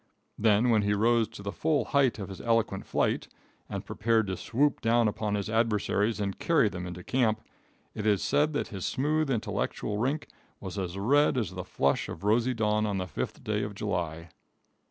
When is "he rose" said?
0.81-1.27